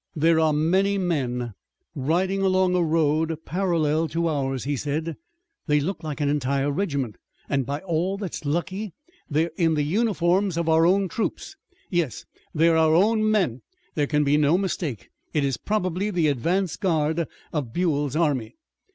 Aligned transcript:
"There 0.15 0.39
are 0.39 0.51
many 0.51 0.97
men, 0.97 1.53
riding 1.93 2.41
along 2.41 2.73
a 2.73 2.81
road 2.83 3.37
parallel 3.45 4.07
to 4.07 4.27
ours," 4.29 4.63
he 4.63 4.75
said. 4.75 5.15
"They 5.67 5.79
look 5.79 6.03
like 6.03 6.19
an 6.19 6.27
entire 6.27 6.71
regiment, 6.71 7.17
and 7.47 7.67
by 7.67 7.81
all 7.81 8.17
that's 8.17 8.43
lucky, 8.43 8.93
they're 9.29 9.51
in 9.57 9.75
the 9.75 9.83
uniforms 9.83 10.57
of 10.57 10.67
our 10.67 10.87
own 10.87 11.07
troops. 11.07 11.55
Yes, 11.91 12.25
they're 12.51 12.77
our 12.77 12.95
own 12.95 13.29
men. 13.29 13.61
There 13.93 14.07
can 14.07 14.23
be 14.23 14.37
no 14.37 14.57
mistake. 14.57 15.11
It 15.35 15.43
is 15.43 15.57
probably 15.57 16.09
the 16.09 16.29
advance 16.29 16.77
guard 16.77 17.27
of 17.53 17.71
Buell's 17.71 18.15
army." 18.15 18.55